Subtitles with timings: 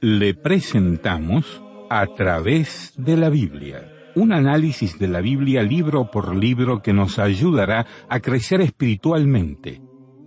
[0.00, 6.80] Le presentamos a través de la Biblia un análisis de la Biblia libro por libro
[6.80, 9.82] que nos ayudará a crecer espiritualmente.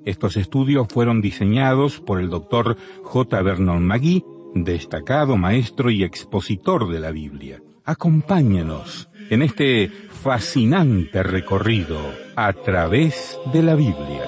[0.05, 3.41] Estos estudios fueron diseñados por el doctor J.
[3.41, 4.23] Vernon McGee,
[4.53, 7.63] destacado maestro y expositor de la Biblia.
[7.83, 11.99] Acompáñenos en este fascinante recorrido
[12.35, 14.23] a través de la Biblia.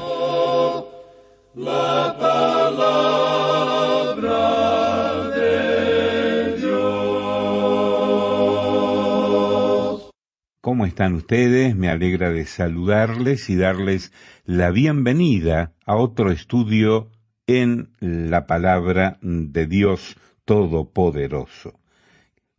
[10.61, 11.75] ¿Cómo están ustedes?
[11.75, 14.13] Me alegra de saludarles y darles
[14.45, 17.09] la bienvenida a otro estudio
[17.47, 21.80] en la palabra de Dios Todopoderoso.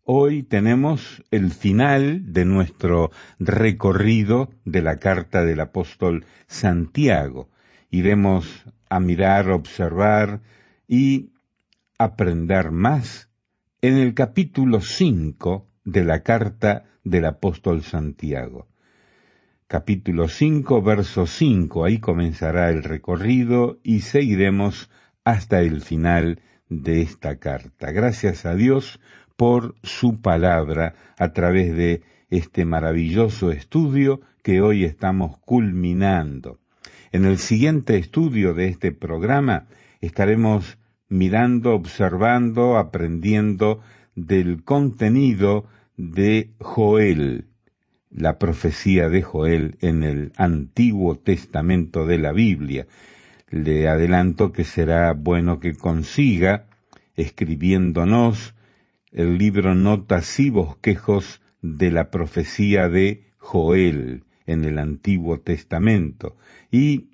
[0.05, 7.51] Hoy tenemos el final de nuestro recorrido de la carta del apóstol Santiago.
[7.89, 10.41] Iremos a mirar, observar
[10.89, 11.31] y
[11.99, 13.31] aprender más
[13.81, 18.67] en el capítulo 5 de la carta del apóstol Santiago.
[19.69, 24.91] Capítulo 5, verso 5, ahí comenzará el recorrido y seguiremos
[25.23, 27.93] hasta el final de esta carta.
[27.93, 28.99] Gracias a Dios
[29.37, 36.59] por su palabra a través de este maravilloso estudio que hoy estamos culminando.
[37.13, 39.67] En el siguiente estudio de este programa
[40.01, 43.81] estaremos mirando, observando, aprendiendo
[44.15, 47.49] del contenido de Joel,
[48.11, 52.87] la profecía de Joel en el Antiguo Testamento de la Biblia.
[53.51, 56.67] Le adelanto que será bueno que consiga,
[57.15, 58.55] escribiéndonos,
[59.13, 66.37] el libro Notas y Bosquejos de la profecía de Joel en el Antiguo Testamento
[66.71, 67.11] y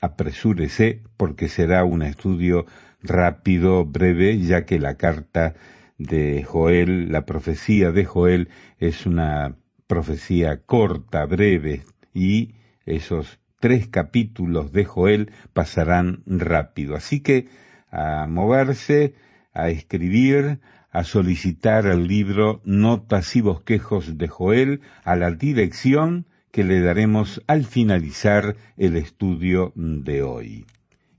[0.00, 2.66] apresúrese porque será un estudio
[3.02, 5.54] rápido, breve, ya que la carta
[5.98, 8.48] de Joel, la profecía de Joel
[8.78, 9.56] es una
[9.86, 12.54] profecía corta, breve, y
[12.84, 16.96] esos tres capítulos de Joel pasarán rápido.
[16.96, 17.48] Así que
[17.90, 19.14] a moverse,
[19.52, 20.60] a escribir,
[20.96, 27.42] a solicitar el libro Notas y Bosquejos de Joel a la dirección que le daremos
[27.46, 30.64] al finalizar el estudio de hoy.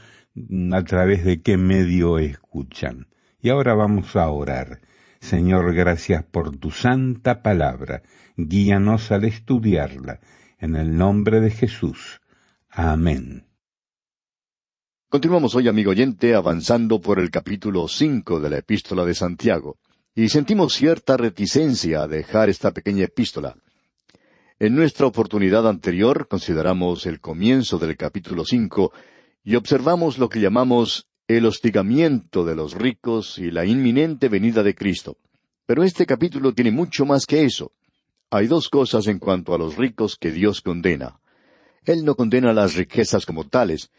[0.73, 3.07] a través de qué medio escuchan.
[3.41, 4.81] Y ahora vamos a orar.
[5.21, 8.03] Señor, gracias por tu santa palabra.
[8.35, 10.19] Guíanos al estudiarla.
[10.59, 12.19] En el nombre de Jesús.
[12.69, 13.47] Amén.
[15.09, 19.77] Continuamos hoy, amigo oyente, avanzando por el capítulo cinco de la epístola de Santiago,
[20.13, 23.55] y sentimos cierta reticencia a dejar esta pequeña epístola.
[24.59, 28.91] En nuestra oportunidad anterior consideramos el comienzo del capítulo cinco
[29.43, 34.73] y observamos lo que llamamos el hostigamiento de los ricos y la inminente venida de
[34.73, 35.17] Cristo.
[35.67, 37.71] Pero este capítulo tiene mucho más que eso.
[38.31, 41.19] Hay dos cosas en cuanto a los ricos que Dios condena.
[41.85, 43.91] Él no condena las riquezas como tales,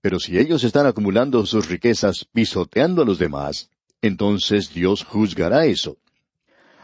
[0.00, 3.68] pero si ellos están acumulando sus riquezas pisoteando a los demás,
[4.00, 5.98] entonces Dios juzgará eso.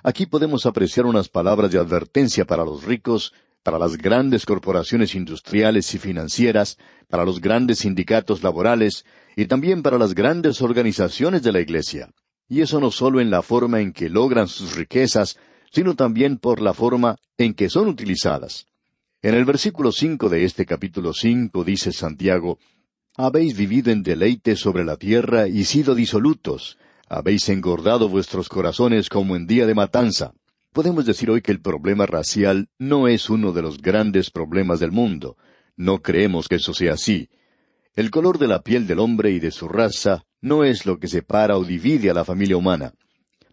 [0.03, 5.95] Aquí podemos apreciar unas palabras de advertencia para los ricos, para las grandes corporaciones industriales
[5.95, 9.05] y financieras, para los grandes sindicatos laborales
[9.37, 12.11] y también para las grandes organizaciones de la Iglesia.
[12.49, 15.39] Y eso no solo en la forma en que logran sus riquezas,
[15.71, 18.67] sino también por la forma en que son utilizadas.
[19.23, 22.59] En el versículo cinco de este capítulo cinco dice Santiago,
[23.17, 26.79] Habéis vivido en deleite sobre la tierra y sido disolutos,
[27.11, 30.33] habéis engordado vuestros corazones como en día de matanza.
[30.73, 34.93] Podemos decir hoy que el problema racial no es uno de los grandes problemas del
[34.93, 35.37] mundo.
[35.77, 37.29] No creemos que eso sea así.
[37.97, 41.09] El color de la piel del hombre y de su raza no es lo que
[41.09, 42.95] separa o divide a la familia humana.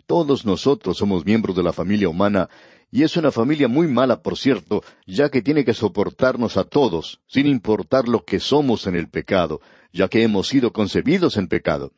[0.05, 2.49] Todos nosotros somos miembros de la familia humana,
[2.91, 7.21] y es una familia muy mala, por cierto, ya que tiene que soportarnos a todos,
[7.27, 9.61] sin importar lo que somos en el pecado,
[9.91, 11.91] ya que hemos sido concebidos en pecado.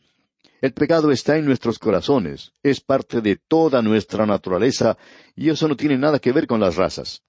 [0.62, 4.98] El pecado está en nuestros corazones, es parte de toda nuestra naturaleza,
[5.36, 7.24] y eso no tiene nada que ver con las razas.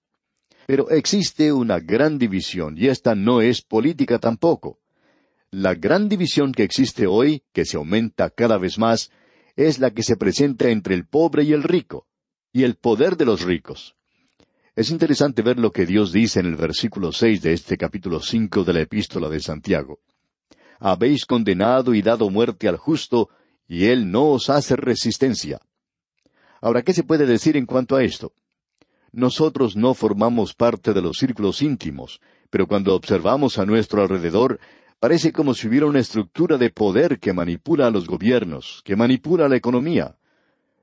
[0.67, 4.81] Pero existe una gran división, y esta no es política tampoco.
[5.53, 9.11] La gran división que existe hoy, que se aumenta cada vez más,
[9.55, 12.07] es la que se presenta entre el pobre y el rico,
[12.53, 13.95] y el poder de los ricos.
[14.75, 18.65] Es interesante ver lo que Dios dice en el versículo seis de este capítulo cinco
[18.65, 20.01] de la epístola de Santiago.
[20.81, 23.29] Habéis condenado y dado muerte al justo,
[23.69, 25.61] y él no os hace resistencia.
[26.63, 28.33] Ahora, ¿qué se puede decir en cuanto a esto?
[29.13, 34.59] Nosotros no formamos parte de los círculos íntimos, pero cuando observamos a nuestro alrededor,
[34.99, 39.49] parece como si hubiera una estructura de poder que manipula a los gobiernos, que manipula
[39.49, 40.17] la economía.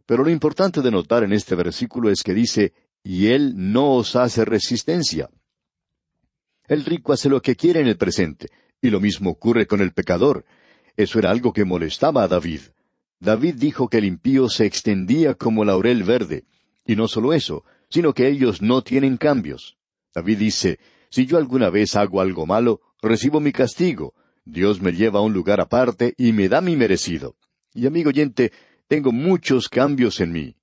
[0.06, 2.74] Pero lo importante de notar en este versículo es que dice,
[3.04, 5.30] y Él no os hace resistencia.
[6.68, 8.48] El rico hace lo que quiere en el presente,
[8.81, 10.45] y lo mismo ocurre con el pecador.
[10.95, 12.62] Eso era algo que molestaba a David.
[13.19, 16.45] David dijo que el impío se extendía como laurel verde,
[16.85, 19.77] y no solo eso, sino que ellos no tienen cambios.
[20.13, 20.79] David dice,
[21.09, 24.13] si yo alguna vez hago algo malo, recibo mi castigo.
[24.45, 27.35] Dios me lleva a un lugar aparte y me da mi merecido.
[27.74, 28.51] Y amigo oyente,
[28.88, 30.56] tengo muchos cambios en mí.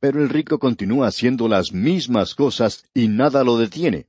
[0.00, 4.06] Pero el rico continúa haciendo las mismas cosas y nada lo detiene.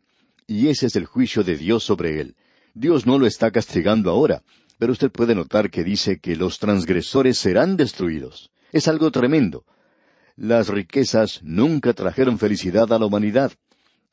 [0.48, 2.36] Y ese es el juicio de Dios sobre él.
[2.76, 4.44] Dios no lo está castigando ahora,
[4.78, 8.52] pero usted puede notar que dice que los transgresores serán destruidos.
[8.74, 9.64] Es algo tremendo.
[10.36, 13.54] Las riquezas nunca trajeron felicidad a la humanidad.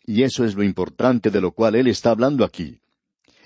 [0.07, 2.79] Y eso es lo importante de lo cual Él está hablando aquí.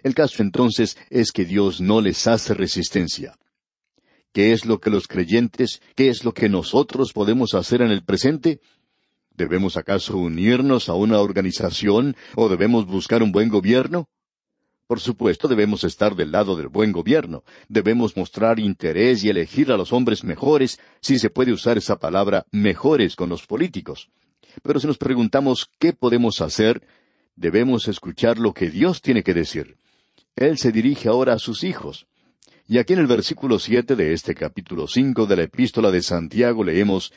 [0.03, 3.39] El caso entonces es que Dios no les hace resistencia.
[4.35, 8.05] ¿Qué es lo que los creyentes, qué es lo que nosotros podemos hacer en el
[8.05, 8.61] presente?
[9.35, 14.11] ¿Debemos acaso unirnos a una organización o debemos buscar un buen gobierno?
[14.87, 17.43] Por supuesto, debemos estar del lado del buen gobierno.
[17.69, 22.47] Debemos mostrar interés y elegir a los hombres mejores, si se puede usar esa palabra
[22.53, 24.11] mejores con los políticos.
[24.63, 26.87] Pero si nos preguntamos qué podemos hacer,
[27.35, 29.77] debemos escuchar lo que Dios tiene que decir.
[30.37, 32.07] Él se dirige ahora a sus hijos.
[32.69, 36.63] Y aquí en el versículo siete de este capítulo cinco de la epístola de Santiago
[36.63, 37.13] leemos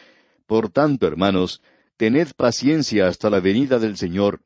[0.47, 1.61] Por tanto, hermanos,
[1.97, 4.41] tened paciencia hasta la venida del Señor.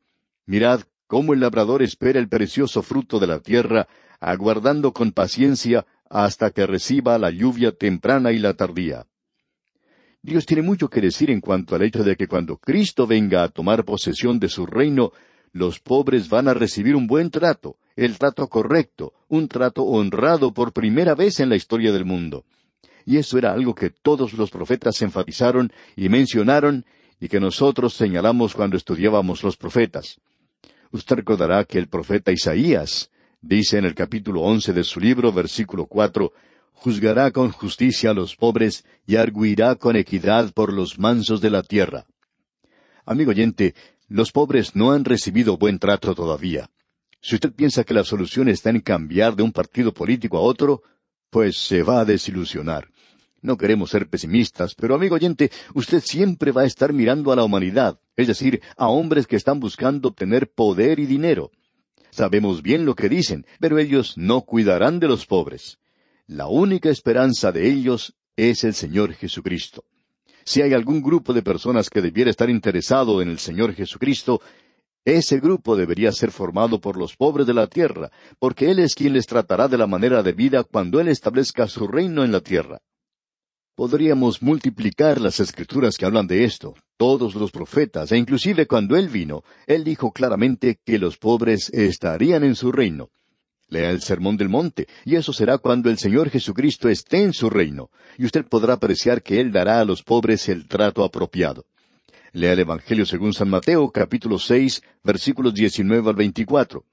[0.46, 3.88] Mirad cómo el labrador espera el precioso fruto de la tierra,
[4.20, 9.06] aguardando con paciencia hasta que reciba la lluvia temprana y la tardía.
[10.22, 13.50] Dios tiene mucho que decir en cuanto al hecho de que cuando Cristo venga a
[13.50, 15.12] tomar posesión de su reino,
[15.52, 20.72] los pobres van a recibir un buen trato, el trato correcto, un trato honrado por
[20.72, 22.46] primera vez en la historia del mundo.
[23.06, 26.86] Y eso era algo que todos los profetas enfatizaron y mencionaron
[27.19, 30.19] y que nosotros señalamos cuando estudiábamos los profetas.
[30.94, 33.09] Usted recordará que el profeta Isaías
[33.42, 36.33] dice en el capítulo once de su libro, versículo cuatro,
[36.71, 41.64] juzgará con justicia a los pobres y arguirá con equidad por los mansos de la
[41.64, 42.06] tierra.
[43.07, 43.73] Amigo oyente,
[44.07, 46.69] los pobres no han recibido buen trato todavía.
[47.21, 50.83] Si usted piensa que la solución está en cambiar de un partido político a otro,
[51.31, 52.93] pues se va a desilusionar.
[53.44, 57.44] No queremos ser pesimistas, pero amigo oyente, usted siempre va a estar mirando a la
[57.44, 61.52] humanidad, es decir, a hombres que están buscando obtener poder y dinero.
[62.09, 65.78] Sabemos bien lo que dicen, pero ellos no cuidarán de los pobres.
[66.26, 69.83] La única esperanza de ellos es el Señor Jesucristo.
[70.45, 74.42] Si hay algún grupo de personas que debiera estar interesado en el Señor Jesucristo,
[75.04, 78.09] ese grupo debería ser formado por los pobres de la tierra,
[78.40, 81.88] porque Él es quien les tratará de la manera de vida cuando Él establezca su
[81.88, 82.80] reino en la tierra.
[83.75, 89.09] Podríamos multiplicar las escrituras que hablan de esto, todos los profetas, e inclusive cuando Él
[89.09, 93.09] vino, Él dijo claramente que los pobres estarían en su reino.
[93.69, 97.49] Lea el Sermón del Monte, y eso será cuando el Señor Jesucristo esté en su
[97.49, 97.89] reino,
[98.19, 101.65] y usted podrá apreciar que Él dará a los pobres el trato apropiado.
[102.31, 106.85] Lea el Evangelio según San Mateo, capítulo seis, versículos diecinueve al veinticuatro.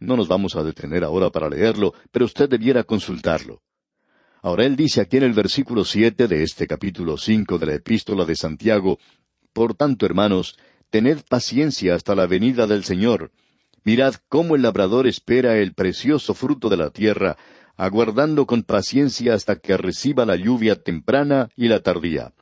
[0.00, 3.60] No nos vamos a detener ahora para leerlo, pero usted debiera consultarlo.
[4.46, 8.24] Ahora él dice aquí en el versículo siete de este capítulo cinco de la epístola
[8.24, 9.00] de Santiago,
[9.52, 10.56] Por tanto, hermanos,
[10.88, 13.32] tened paciencia hasta la venida del Señor.
[13.82, 17.36] Mirad cómo el labrador espera el precioso fruto de la tierra,
[17.76, 22.32] aguardando con paciencia hasta que reciba la lluvia temprana y la tardía.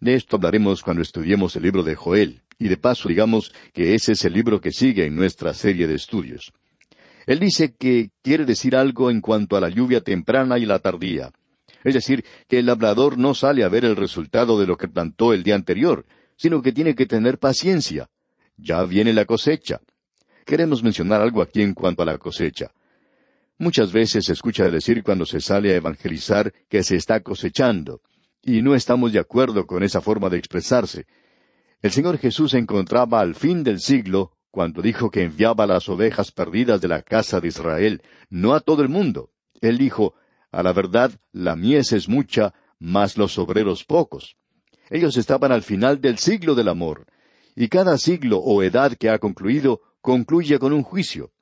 [0.00, 4.12] De esto hablaremos cuando estudiemos el libro de Joel, y de paso digamos que ese
[4.12, 6.52] es el libro que sigue en nuestra serie de estudios.
[7.26, 11.30] Él dice que quiere decir algo en cuanto a la lluvia temprana y la tardía.
[11.82, 15.32] Es decir, que el labrador no sale a ver el resultado de lo que plantó
[15.32, 18.08] el día anterior, sino que tiene que tener paciencia.
[18.56, 19.80] Ya viene la cosecha.
[20.44, 22.72] Queremos mencionar algo aquí en cuanto a la cosecha.
[23.58, 28.00] Muchas veces se escucha decir cuando se sale a evangelizar que se está cosechando,
[28.42, 31.06] y no estamos de acuerdo con esa forma de expresarse.
[31.80, 36.80] El Señor Jesús encontraba al fin del siglo cuando dijo que enviaba las ovejas perdidas
[36.80, 39.30] de la casa de Israel, no a todo el mundo.
[39.60, 40.14] Él dijo,
[40.52, 44.36] a la verdad, la mies es mucha, mas los obreros pocos.
[44.90, 47.06] Ellos estaban al final del siglo del amor,
[47.56, 51.32] y cada siglo o edad que ha concluido concluye con un juicio.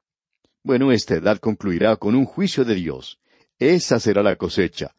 [0.62, 3.18] Bueno, esta edad concluirá con un juicio de Dios.
[3.58, 4.94] Esa será la cosecha.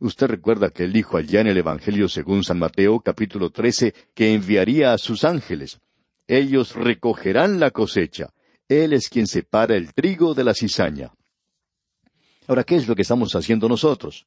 [0.00, 4.32] Usted recuerda que él dijo allá en el Evangelio según San Mateo capítulo 13 que
[4.32, 5.82] enviaría a sus ángeles.
[6.26, 8.32] Ellos recogerán la cosecha.
[8.68, 11.12] Él es quien separa el trigo de la cizaña.
[12.46, 14.26] Ahora, ¿qué es lo que estamos haciendo nosotros?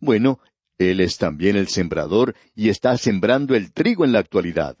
[0.00, 0.40] Bueno,
[0.78, 4.76] Él es también el sembrador y está sembrando el trigo en la actualidad.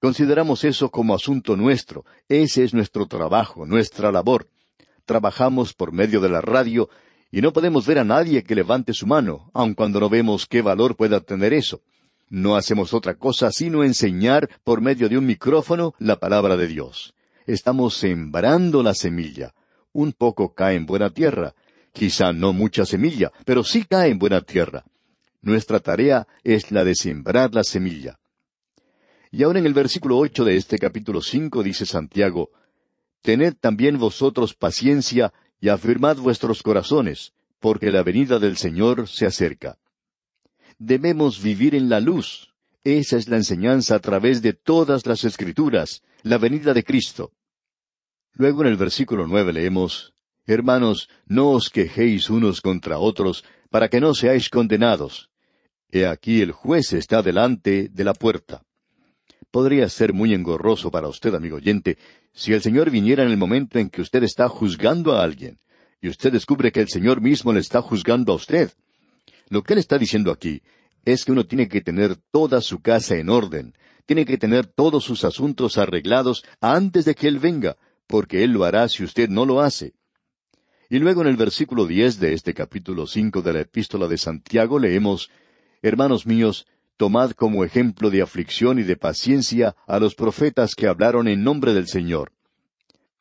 [0.00, 2.04] Consideramos eso como asunto nuestro.
[2.28, 4.48] Ese es nuestro trabajo, nuestra labor
[5.06, 6.90] trabajamos por medio de la radio
[7.30, 10.60] y no podemos ver a nadie que levante su mano, aun cuando no vemos qué
[10.60, 11.80] valor pueda tener eso.
[12.28, 17.14] No hacemos otra cosa sino enseñar por medio de un micrófono la palabra de Dios.
[17.46, 19.54] Estamos sembrando la semilla.
[19.92, 21.54] Un poco cae en buena tierra.
[21.92, 24.84] Quizá no mucha semilla, pero sí cae en buena tierra.
[25.40, 28.18] Nuestra tarea es la de sembrar la semilla.
[29.30, 32.50] Y ahora en el versículo ocho de este capítulo cinco dice Santiago,
[33.22, 39.78] Tened también vosotros paciencia y afirmad vuestros corazones, porque la venida del Señor se acerca.
[40.78, 42.52] Debemos vivir en la luz.
[42.84, 47.32] Esa es la enseñanza a través de todas las escrituras, la venida de Cristo.
[48.34, 50.14] Luego en el versículo nueve leemos,
[50.46, 55.30] Hermanos, no os quejéis unos contra otros, para que no seáis condenados.
[55.90, 58.62] He aquí el juez está delante de la puerta.
[59.50, 61.98] Podría ser muy engorroso para usted, amigo oyente,
[62.32, 65.58] si el Señor viniera en el momento en que usted está juzgando a alguien,
[66.00, 68.70] y usted descubre que el Señor mismo le está juzgando a usted.
[69.48, 70.62] Lo que él está diciendo aquí
[71.04, 73.74] es que uno tiene que tener toda su casa en orden,
[74.06, 77.76] tiene que tener todos sus asuntos arreglados antes de que Él venga,
[78.06, 79.94] porque Él lo hará si usted no lo hace.
[80.88, 84.78] Y luego en el versículo diez de este capítulo cinco de la Epístola de Santiago
[84.78, 85.30] leemos
[85.82, 91.28] Hermanos míos, tomad como ejemplo de aflicción y de paciencia a los profetas que hablaron
[91.28, 92.32] en nombre del Señor.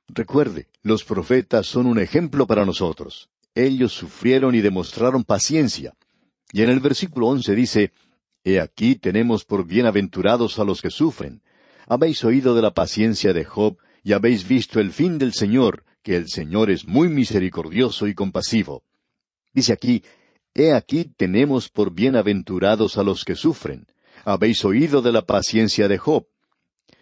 [0.08, 3.30] Recuerde, los profetas son un ejemplo para nosotros.
[3.56, 5.94] Ellos sufrieron y demostraron paciencia.
[6.52, 7.92] Y en el versículo once dice,
[8.44, 11.42] He aquí tenemos por bienaventurados a los que sufren.
[11.88, 16.16] Habéis oído de la paciencia de Job y habéis visto el fin del Señor, que
[16.16, 18.84] el Señor es muy misericordioso y compasivo.
[19.54, 20.04] Dice aquí,
[20.54, 23.88] He aquí tenemos por bienaventurados a los que sufren.
[24.24, 26.28] Habéis oído de la paciencia de Job.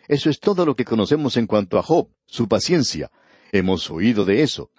[0.08, 3.12] Eso es todo lo que conocemos en cuanto a Job, su paciencia.
[3.52, 4.72] Hemos oído de eso.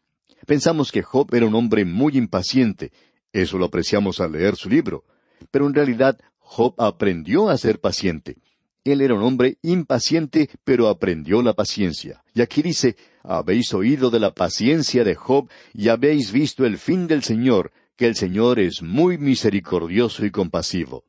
[0.46, 2.90] Pensamos que Job era un hombre muy impaciente.
[3.34, 5.02] Eso lo apreciamos al leer su libro.
[5.50, 8.36] Pero en realidad Job aprendió a ser paciente.
[8.84, 12.22] Él era un hombre impaciente, pero aprendió la paciencia.
[12.32, 17.08] Y aquí dice, habéis oído de la paciencia de Job y habéis visto el fin
[17.08, 21.02] del Señor, que el Señor es muy misericordioso y compasivo.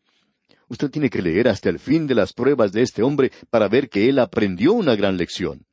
[0.67, 3.87] Usted tiene que leer hasta el fin de las pruebas de este hombre para ver
[3.87, 5.67] que él aprendió una gran lección.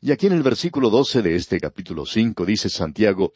[0.00, 3.32] Y aquí en el versículo doce de este capítulo cinco dice Santiago,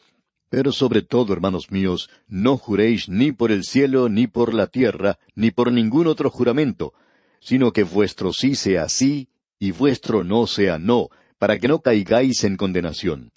[0.51, 5.17] Pero sobre todo, hermanos míos, no juréis ni por el cielo, ni por la tierra,
[5.33, 6.93] ni por ningún otro juramento,
[7.39, 9.29] sino que vuestro sí sea sí,
[9.59, 11.07] y vuestro no sea no,
[11.39, 13.31] para que no caigáis en condenación.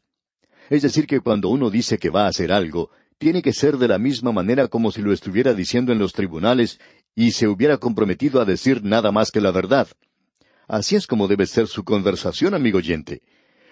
[0.68, 3.86] Es decir, que cuando uno dice que va a hacer algo, tiene que ser de
[3.86, 6.80] la misma manera como si lo estuviera diciendo en los tribunales
[7.14, 9.86] y se hubiera comprometido a decir nada más que la verdad.
[10.66, 13.22] Así es como debe ser su conversación, amigo oyente.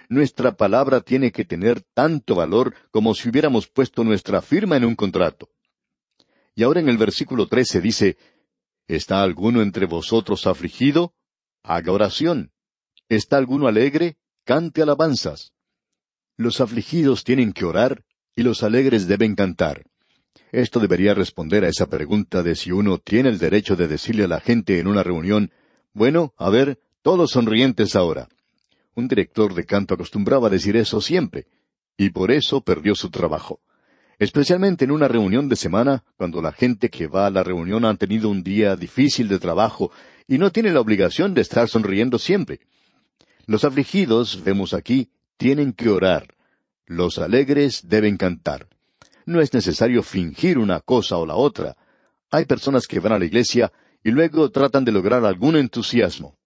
[0.09, 4.95] Nuestra palabra tiene que tener tanto valor como si hubiéramos puesto nuestra firma en un
[4.95, 5.49] contrato.
[6.55, 8.17] Y ahora en el versículo trece dice,
[8.87, 11.15] ¿Está alguno entre vosotros afligido?
[11.63, 12.53] Haga oración.
[13.09, 14.17] ¿Está alguno alegre?
[14.45, 15.53] Cante alabanzas.
[16.37, 18.05] Los afligidos tienen que orar
[18.35, 19.85] y los alegres deben cantar.
[20.51, 24.29] Esto debería responder a esa pregunta de si uno tiene el derecho de decirle a
[24.29, 25.51] la gente en una reunión,
[25.93, 28.29] bueno, a ver, todos sonrientes ahora.
[28.95, 31.47] Un director de canto acostumbraba decir eso siempre,
[31.97, 33.61] y por eso perdió su trabajo.
[34.19, 37.97] Especialmente en una reunión de semana, cuando la gente que va a la reunión han
[37.97, 39.91] tenido un día difícil de trabajo
[40.29, 42.61] y no tiene la obligación de estar sonriendo siempre.
[43.47, 46.35] Los afligidos, vemos aquí, tienen que orar.
[46.87, 48.69] Los alegres deben cantar.
[49.25, 51.77] No es necesario fingir una cosa o la otra.
[52.31, 53.73] Hay personas que van a la iglesia
[54.05, 56.37] y luego tratan de lograr algún entusiasmo.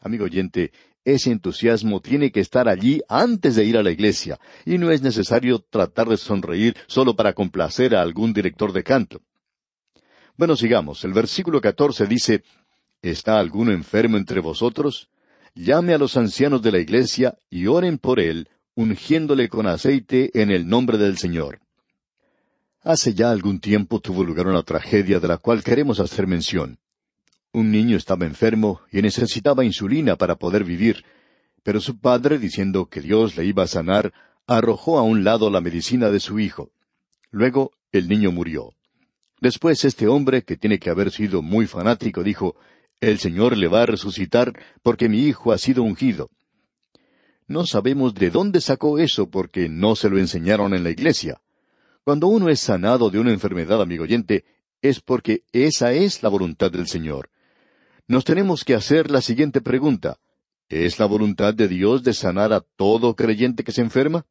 [0.00, 0.72] Amigo oyente,
[1.04, 5.02] ese entusiasmo tiene que estar allí antes de ir a la iglesia, y no es
[5.02, 9.20] necesario tratar de sonreír solo para complacer a algún director de canto.
[10.36, 11.04] Bueno, sigamos.
[11.04, 12.42] El versículo catorce dice,
[13.02, 15.10] ¿Está alguno enfermo entre vosotros?
[15.54, 20.50] Llame a los ancianos de la iglesia y oren por él, ungiéndole con aceite en
[20.50, 21.60] el nombre del Señor.
[22.82, 26.78] Hace ya algún tiempo tuvo lugar una tragedia de la cual queremos hacer mención.
[27.54, 31.04] Un niño estaba enfermo y necesitaba insulina para poder vivir,
[31.62, 34.12] pero su padre, diciendo que Dios le iba a sanar,
[34.48, 36.72] arrojó a un lado la medicina de su hijo.
[37.30, 38.72] Luego el niño murió.
[39.40, 42.56] Después este hombre, que tiene que haber sido muy fanático, dijo,
[43.00, 46.30] El Señor le va a resucitar porque mi hijo ha sido ungido.
[47.46, 51.40] No sabemos de dónde sacó eso porque no se lo enseñaron en la iglesia.
[52.02, 54.44] Cuando uno es sanado de una enfermedad, amigo oyente,
[54.82, 57.30] es porque esa es la voluntad del Señor.
[58.06, 60.18] Nos tenemos que hacer la siguiente pregunta.
[60.68, 64.26] ¿Es la voluntad de Dios de sanar a todo creyente que se enferma?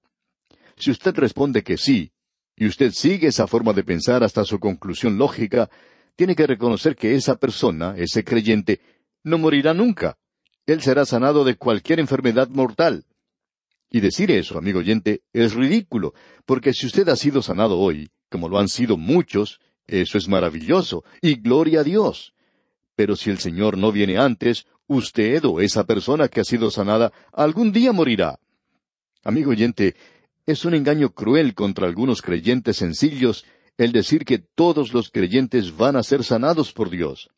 [0.77, 2.12] Si usted responde que sí,
[2.56, 5.72] y usted sigue esa forma de pensar hasta su conclusión lógica,
[6.15, 8.80] tiene que reconocer que esa persona, ese creyente,
[9.24, 10.18] no morirá nunca.
[10.68, 13.06] Él será sanado de cualquier enfermedad mortal.
[13.89, 16.13] Y decir eso, amigo oyente, es ridículo,
[16.46, 21.03] porque si usted ha sido sanado hoy, como lo han sido muchos, eso es maravilloso,
[21.22, 22.34] y gloria a Dios.
[22.95, 27.12] Pero si el Señor no viene antes, usted o esa persona que ha sido sanada
[27.32, 28.39] algún día morirá.
[29.23, 29.95] Amigo oyente,
[30.45, 33.45] es un engaño cruel contra algunos creyentes sencillos
[33.77, 37.29] el decir que todos los creyentes van a ser sanados por Dios.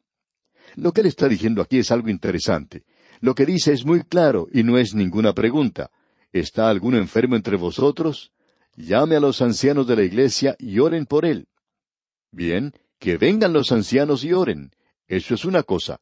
[0.76, 2.84] Lo que él está diciendo aquí es algo interesante.
[3.22, 5.92] Lo que dice es muy claro y no es ninguna pregunta.
[6.34, 8.32] ¿Está algún enfermo entre vosotros?
[8.76, 11.48] Llame a los ancianos de la iglesia y oren por él.
[12.32, 14.72] Bien, que vengan los ancianos y oren.
[15.08, 16.00] Eso es una cosa.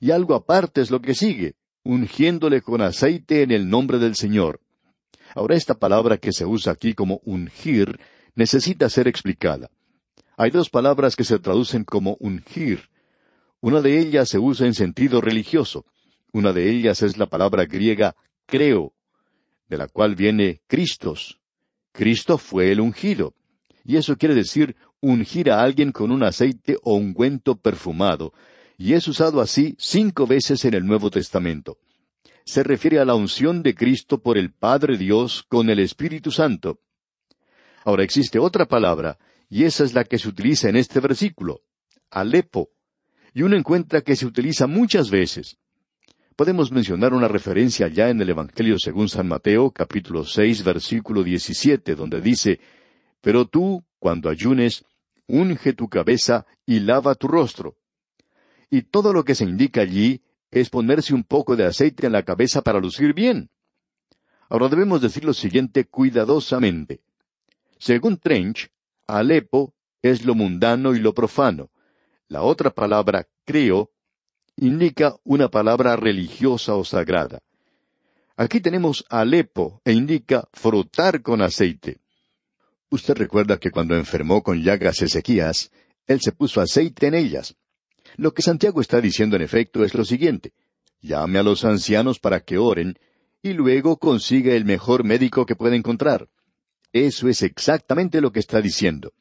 [0.00, 4.60] Y algo aparte es lo que sigue, ungiéndole con aceite en el nombre del Señor.
[5.34, 8.00] Ahora esta palabra que se usa aquí como ungir
[8.34, 9.70] necesita ser explicada.
[10.36, 12.88] Hay dos palabras que se traducen como ungir.
[13.60, 15.84] Una de ellas se usa en sentido religioso.
[16.32, 18.16] Una de ellas es la palabra griega
[18.46, 18.94] creo,
[19.68, 21.40] de la cual viene Cristos.
[21.92, 23.34] Cristo fue el ungido.
[23.84, 28.32] Y eso quiere decir ungir a alguien con un aceite o ungüento perfumado,
[28.76, 31.78] y es usado así cinco veces en el Nuevo Testamento.
[32.44, 36.80] Se refiere a la unción de Cristo por el Padre Dios con el Espíritu Santo.
[37.84, 41.62] Ahora existe otra palabra, y esa es la que se utiliza en este versículo,
[42.10, 42.70] Alepo,
[43.34, 45.58] y uno encuentra que se utiliza muchas veces
[46.40, 51.94] podemos mencionar una referencia ya en el Evangelio según San Mateo, capítulo seis, versículo diecisiete,
[51.94, 52.58] donde dice,
[53.20, 54.86] Pero tú, cuando ayunes,
[55.30, 57.76] unge tu cabeza y lava tu rostro.
[58.70, 62.24] Y todo lo que se indica allí es ponerse un poco de aceite en la
[62.24, 63.50] cabeza para lucir bien.
[64.48, 67.00] Ahora debemos decir lo siguiente cuidadosamente.
[67.78, 68.70] Según Trench,
[69.06, 71.70] Alepo es lo mundano y lo profano.
[72.28, 73.90] La otra palabra, creo,
[74.56, 77.40] indica una palabra religiosa o sagrada.
[78.36, 81.99] Aquí tenemos Alepo e indica frotar con aceite.
[82.90, 85.70] Usted recuerda que cuando enfermó con llagas Ezequías,
[86.08, 87.54] él se puso aceite en ellas.
[88.16, 90.52] Lo que Santiago está diciendo en efecto es lo siguiente.
[91.00, 92.98] Llame a los ancianos para que oren
[93.42, 96.28] y luego consiga el mejor médico que pueda encontrar.
[96.92, 99.12] Eso es exactamente lo que está diciendo.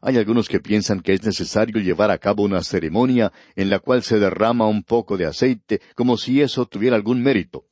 [0.00, 4.04] Hay algunos que piensan que es necesario llevar a cabo una ceremonia en la cual
[4.04, 7.64] se derrama un poco de aceite como si eso tuviera algún mérito.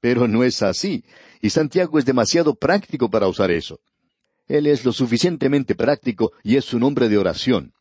[0.00, 1.04] Pero no es así,
[1.40, 3.80] y Santiago es demasiado práctico para usar eso.
[4.46, 7.72] Él es lo suficientemente práctico y es un hombre de oración.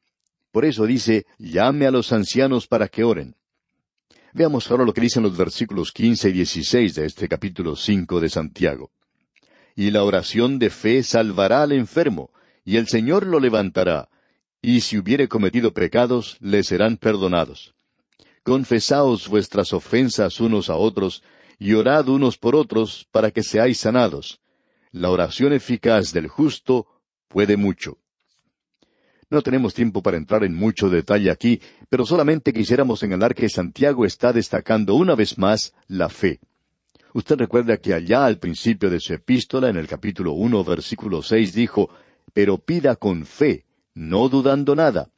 [0.52, 3.36] Por eso dice, llame a los ancianos para que oren.
[4.34, 8.30] Veamos ahora lo que dicen los versículos quince y dieciséis de este capítulo cinco de
[8.30, 8.92] Santiago.
[9.76, 12.32] Y la oración de fe salvará al enfermo,
[12.64, 14.10] y el Señor lo levantará,
[14.62, 17.76] y si hubiere cometido pecados, le serán perdonados.
[18.44, 21.24] Confesaos vuestras ofensas unos a otros,
[21.60, 24.40] y orad unos por otros, para que seáis sanados.
[24.94, 26.86] La oración eficaz del justo
[27.28, 27.98] puede mucho.
[29.32, 34.06] No tenemos tiempo para entrar en mucho detalle aquí, pero solamente quisiéramos señalar que Santiago
[34.06, 36.40] está destacando una vez más la fe.
[37.16, 41.54] Usted recuerda que allá al principio de su epístola, en el capítulo uno, versículo seis,
[41.54, 41.90] dijo,
[42.32, 45.10] pero pida con fe, no dudando nada.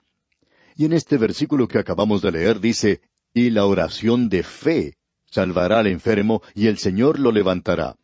[0.78, 3.02] Y en este versículo que acabamos de leer dice,
[3.34, 7.98] y la oración de fe salvará al enfermo y el Señor lo levantará.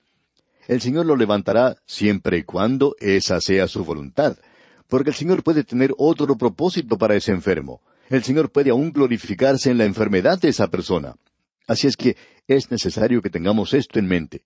[0.71, 4.37] El Señor lo levantará siempre y cuando esa sea su voluntad
[4.91, 7.81] porque el Señor puede tener otro propósito para ese enfermo.
[8.09, 11.15] El Señor puede aún glorificarse en la enfermedad de esa persona.
[11.65, 14.43] Así es que es necesario que tengamos esto en mente.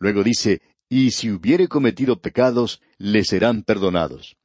[0.00, 4.36] Luego dice, y si hubiere cometido pecados, le serán perdonados.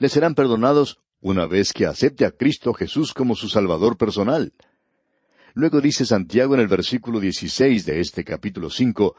[0.00, 4.52] Le serán perdonados una vez que acepte a Cristo Jesús como su Salvador personal.
[5.54, 9.14] Luego dice Santiago en el versículo 16 de este capítulo 5,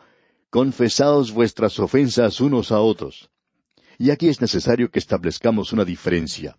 [0.50, 3.30] Confesaos vuestras ofensas unos a otros.
[3.98, 6.58] Y aquí es necesario que establezcamos una diferencia.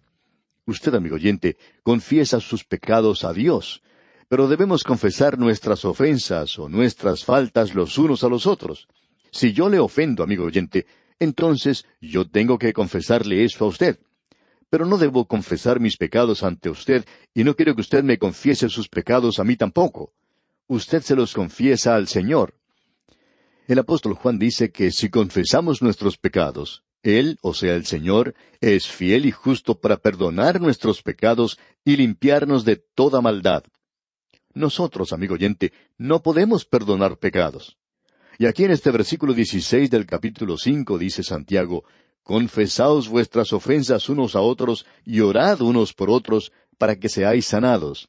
[0.67, 3.83] Usted, amigo oyente, confiesa sus pecados a Dios,
[4.29, 8.89] pero debemos confesar nuestras ofensas o nuestras faltas los unos a los otros.
[9.31, 10.85] Si yo le ofendo, amigo oyente,
[11.19, 13.99] entonces yo tengo que confesarle eso a usted.
[14.69, 18.69] Pero no debo confesar mis pecados ante usted y no quiero que usted me confiese
[18.69, 20.13] sus pecados a mí tampoco.
[20.67, 22.58] Usted se los confiesa al Señor.
[23.69, 28.87] El apóstol Juan dice que si confesamos nuestros pecados, él, o sea el Señor, es
[28.87, 33.65] fiel y justo para perdonar nuestros pecados y limpiarnos de toda maldad.
[34.55, 37.77] Nosotros, amigo oyente, no podemos perdonar pecados.
[38.39, 41.85] Y aquí en este versículo 16 del capítulo 5 dice Santiago,
[42.23, 48.09] Confesaos vuestras ofensas unos a otros y orad unos por otros para que seáis sanados.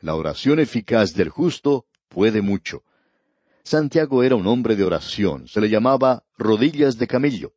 [0.00, 2.82] La oración eficaz del justo puede mucho.
[3.66, 7.52] Santiago era un hombre de oración, se le llamaba rodillas de camello.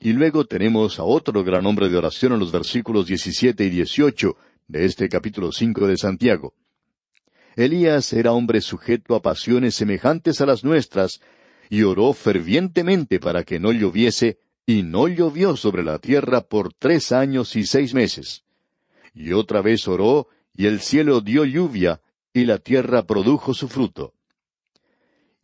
[0.00, 4.36] Y luego tenemos a otro gran hombre de oración en los versículos 17 y 18
[4.68, 6.54] de este capítulo 5 de Santiago.
[7.56, 11.20] Elías era hombre sujeto a pasiones semejantes a las nuestras,
[11.68, 17.12] y oró fervientemente para que no lloviese, y no llovió sobre la tierra por tres
[17.12, 18.44] años y seis meses.
[19.12, 22.00] Y otra vez oró, y el cielo dio lluvia,
[22.32, 24.13] y la tierra produjo su fruto.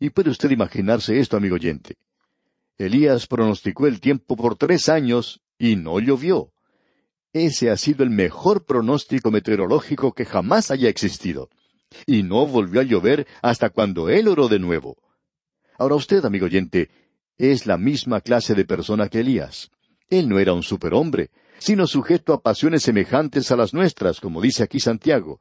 [0.01, 1.95] Y puede usted imaginarse esto, amigo oyente.
[2.79, 6.51] Elías pronosticó el tiempo por tres años y no llovió.
[7.33, 11.51] Ese ha sido el mejor pronóstico meteorológico que jamás haya existido.
[12.07, 14.97] Y no volvió a llover hasta cuando él oró de nuevo.
[15.77, 16.89] Ahora usted, amigo oyente,
[17.37, 19.69] es la misma clase de persona que Elías.
[20.09, 24.63] Él no era un superhombre, sino sujeto a pasiones semejantes a las nuestras, como dice
[24.63, 25.39] aquí Santiago.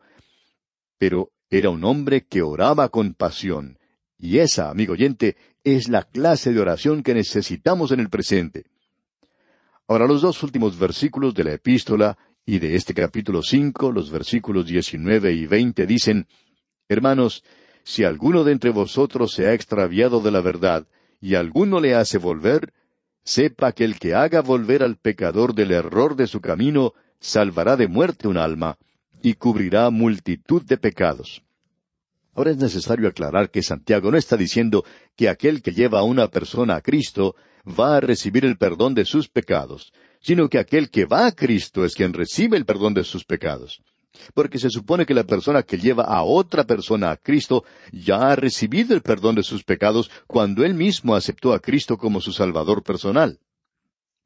[0.98, 3.79] Pero era un hombre que oraba con pasión,
[4.20, 8.66] y esa, amigo oyente, es la clase de oración que necesitamos en el presente.
[9.88, 14.66] Ahora los dos últimos versículos de la epístola y de este capítulo cinco, los versículos
[14.66, 16.26] diecinueve y veinte dicen
[16.88, 17.44] Hermanos,
[17.82, 20.86] si alguno de entre vosotros se ha extraviado de la verdad,
[21.20, 22.72] y alguno le hace volver,
[23.24, 27.88] sepa que el que haga volver al pecador del error de su camino, salvará de
[27.88, 28.78] muerte un alma,
[29.22, 31.42] y cubrirá multitud de pecados.
[32.40, 34.82] Ahora es necesario aclarar que Santiago no está diciendo
[35.14, 37.36] que aquel que lleva a una persona a Cristo
[37.78, 41.84] va a recibir el perdón de sus pecados, sino que aquel que va a Cristo
[41.84, 43.82] es quien recibe el perdón de sus pecados.
[44.32, 48.36] Porque se supone que la persona que lleva a otra persona a Cristo ya ha
[48.36, 52.82] recibido el perdón de sus pecados cuando él mismo aceptó a Cristo como su Salvador
[52.82, 53.38] personal.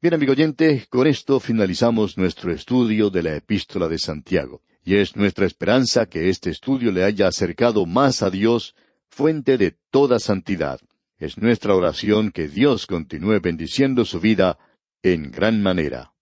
[0.01, 4.61] Bien, amigo oyente, con esto finalizamos nuestro estudio de la epístola de Santiago.
[4.85, 8.75] Y es nuestra esperanza que este estudio le haya acercado más a Dios,
[9.09, 10.79] fuente de toda santidad.
[11.17, 14.59] Es nuestra oración que Dios continúe bendiciendo su vida
[15.01, 16.13] en gran manera.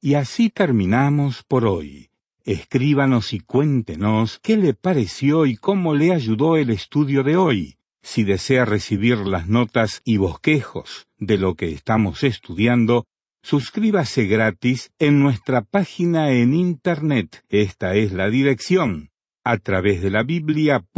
[0.00, 2.10] Y así terminamos por hoy.
[2.44, 7.76] Escríbanos y cuéntenos qué le pareció y cómo le ayudó el estudio de hoy.
[8.02, 13.06] Si desea recibir las notas y bosquejos de lo que estamos estudiando,
[13.42, 17.44] Suscríbase gratis en nuestra página en Internet.
[17.48, 19.10] Esta es la dirección
[19.44, 20.88] a través de la biblia.org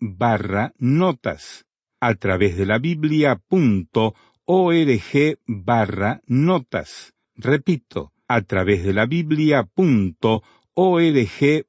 [0.00, 1.66] barra notas.
[2.00, 4.14] A través de la biblia.org
[5.46, 7.14] barra notas.
[7.34, 10.46] Repito, a través de la biblia.org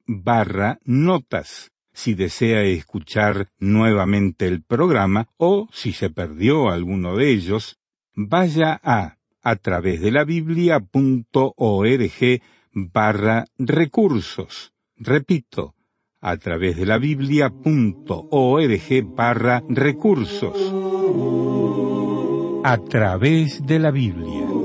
[0.06, 7.80] barra notas si desea escuchar nuevamente el programa o si se perdió alguno de ellos,
[8.18, 10.82] vaya a a través de la biblia.org
[12.74, 14.74] barra recursos.
[14.98, 15.74] Repito,
[16.20, 17.56] a través de la biblia.org
[19.16, 20.74] barra recursos.
[22.66, 24.57] A través de la Biblia.